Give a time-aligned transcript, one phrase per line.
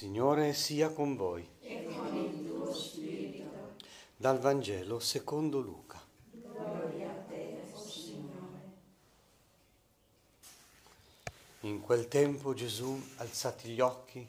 [0.00, 1.46] Signore sia con voi.
[1.60, 3.74] e con il tuo spirito.
[4.16, 6.00] Dal Vangelo secondo Luca.
[6.30, 8.62] Gloria a te, Signore.
[11.60, 14.26] In quel tempo Gesù, alzati gli occhi,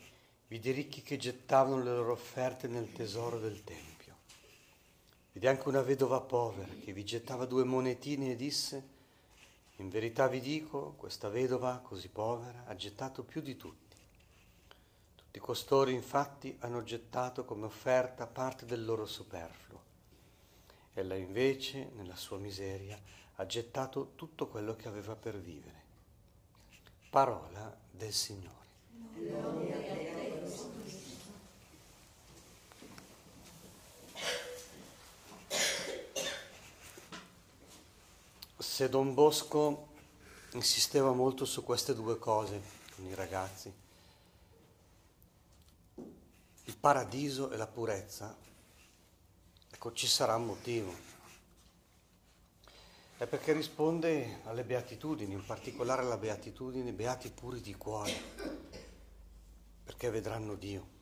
[0.49, 4.15] vide i ricchi che gettavano le loro offerte nel tesoro del Tempio.
[5.31, 8.83] Vide anche una vedova povera che vi gettava due monetine e disse,
[9.77, 13.90] in verità vi dico, questa vedova così povera ha gettato più di tutti.
[15.31, 19.81] Tutti costoro infatti hanno gettato come offerta parte del loro superfluo.
[20.93, 22.99] Ella invece, nella sua miseria,
[23.35, 25.83] ha gettato tutto quello che aveva per vivere.
[27.09, 28.59] Parola del Signore.
[38.57, 39.87] Se Don Bosco
[40.51, 42.61] insisteva molto su queste due cose
[42.93, 43.73] con i ragazzi,
[46.81, 48.35] paradiso e la purezza,
[49.71, 50.91] ecco ci sarà un motivo.
[53.17, 58.19] È perché risponde alle beatitudini, in particolare alla beatitudine beati puri di cuore,
[59.83, 60.99] perché vedranno Dio.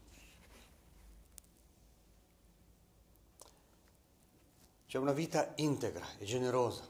[4.86, 6.86] C'è una vita integra e generosa,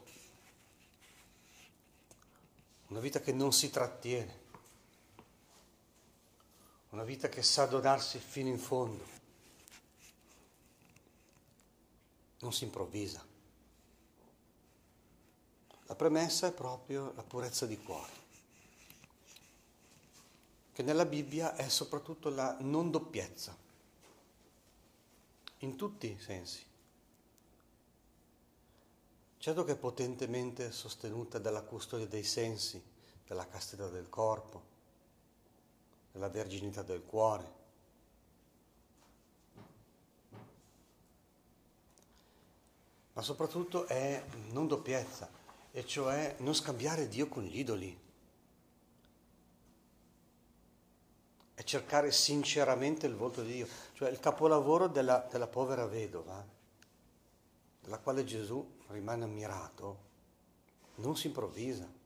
[2.88, 4.39] una vita che non si trattiene,
[6.90, 9.04] una vita che sa donarsi fino in fondo,
[12.40, 13.24] non si improvvisa.
[15.86, 18.12] La premessa è proprio la purezza di cuore,
[20.72, 23.56] che nella Bibbia è soprattutto la non doppiezza,
[25.58, 26.64] in tutti i sensi.
[29.38, 32.82] Certo che è potentemente sostenuta dalla custodia dei sensi,
[33.26, 34.78] dalla castità del corpo,
[36.12, 37.58] della verginità del cuore.
[43.12, 45.28] Ma soprattutto è non doppiezza,
[45.72, 47.98] e cioè non scambiare Dio con gli idoli.
[51.54, 56.44] È cercare sinceramente il volto di Dio, cioè il capolavoro della, della povera vedova,
[57.80, 60.08] della quale Gesù rimane ammirato,
[60.96, 61.99] non si improvvisa.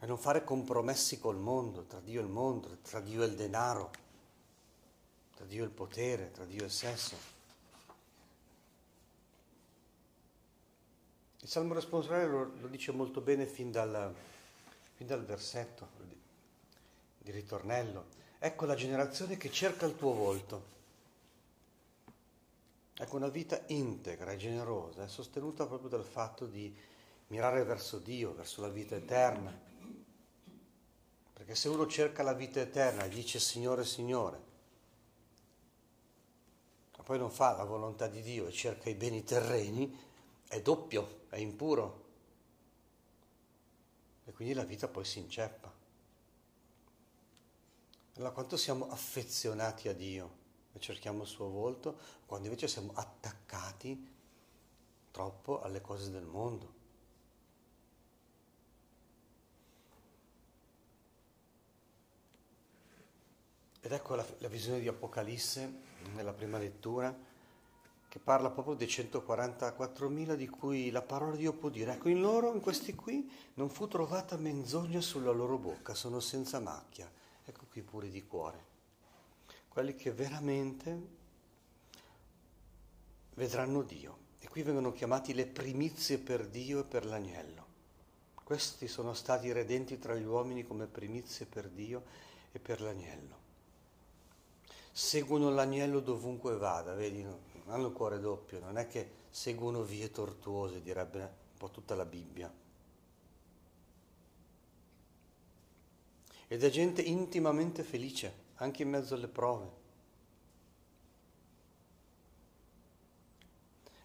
[0.00, 3.34] E non fare compromessi col mondo, tra Dio e il mondo, tra Dio e il
[3.34, 3.90] denaro,
[5.34, 7.16] tra Dio e il potere, tra Dio e il sesso.
[11.40, 14.14] Il Salmo responsoriale lo, lo, dice molto bene fin dal,
[14.94, 15.88] fin dal versetto
[17.18, 18.06] di ritornello.
[18.38, 20.76] Ecco la generazione che cerca il tuo volto.
[23.00, 26.74] Ecco, una vita integra e generosa è sostenuta proprio dal fatto di
[27.28, 29.67] mirare verso Dio, verso la vita eterna.
[31.48, 34.42] Perché se uno cerca la vita eterna e dice Signore, Signore,
[36.94, 39.98] ma poi non fa la volontà di Dio e cerca i beni terreni,
[40.46, 42.04] è doppio, è impuro.
[44.26, 45.72] E quindi la vita poi si inceppa.
[48.16, 50.30] Allora quanto siamo affezionati a Dio
[50.74, 54.14] e cerchiamo il suo volto, quando invece siamo attaccati
[55.10, 56.77] troppo alle cose del mondo.
[63.88, 65.72] Ed ecco la, la visione di Apocalisse
[66.14, 67.16] nella prima lettura
[68.06, 72.20] che parla proprio dei 144.000 di cui la parola di Dio può dire, ecco in
[72.20, 77.10] loro, in questi qui, non fu trovata menzogna sulla loro bocca, sono senza macchia,
[77.46, 78.62] ecco qui puri di cuore,
[79.68, 81.06] quelli che veramente
[83.36, 84.18] vedranno Dio.
[84.38, 87.64] E qui vengono chiamati le primizie per Dio e per l'agnello.
[88.34, 92.04] Questi sono stati redenti tra gli uomini come primizie per Dio
[92.52, 93.47] e per l'agnello.
[94.98, 97.38] Seguono l'agnello dovunque vada, vedi, no?
[97.52, 101.94] non hanno il cuore doppio, non è che seguono vie tortuose, direbbe un po' tutta
[101.94, 102.52] la Bibbia.
[106.48, 109.70] Ed è gente intimamente felice, anche in mezzo alle prove.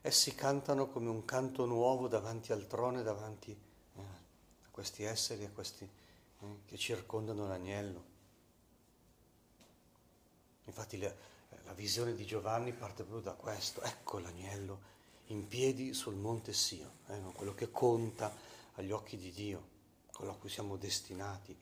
[0.01, 5.43] Essi cantano come un canto nuovo davanti al trono e davanti eh, a questi esseri,
[5.43, 8.12] a questi eh, che circondano l'agnello.
[10.65, 11.15] Infatti le,
[11.65, 13.81] la visione di Giovanni parte proprio da questo.
[13.81, 14.91] Ecco l'agnello
[15.27, 18.35] in piedi sul monte Sio, eh, quello che conta
[18.75, 19.67] agli occhi di Dio,
[20.11, 21.55] quello a cui siamo destinati.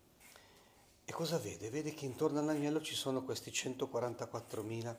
[1.03, 1.69] E cosa vede?
[1.69, 4.95] Vede che intorno all'agnello ci sono questi 144.000,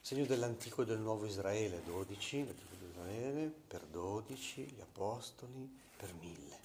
[0.00, 6.12] segno dell'antico e del nuovo Israele, 12, l'antico di Israele, per 12, gli apostoli, per
[6.14, 6.60] 1000.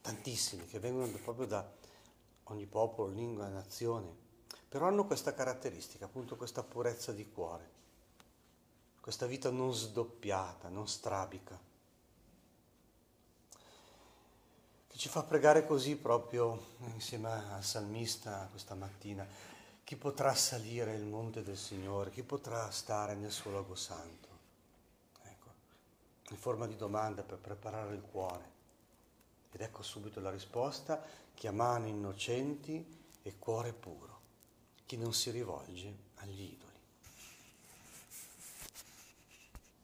[0.00, 1.70] tantissimi, che vengono proprio da
[2.52, 4.12] ogni popolo, lingua nazione,
[4.68, 7.68] però hanno questa caratteristica, appunto questa purezza di cuore,
[9.00, 11.58] questa vita non sdoppiata, non strabica,
[14.86, 19.26] che ci fa pregare così proprio insieme al salmista questa mattina.
[19.82, 22.10] Chi potrà salire il monte del Signore?
[22.10, 24.28] Chi potrà stare nel suo luogo santo?
[25.24, 25.48] Ecco,
[26.30, 28.58] in forma di domanda per preparare il cuore.
[29.52, 31.02] Ed ecco subito la risposta,
[31.34, 32.84] chi ha mani innocenti
[33.22, 34.20] e cuore puro,
[34.86, 36.69] chi non si rivolge agli idoli.